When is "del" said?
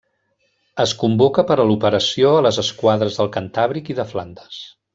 3.21-3.31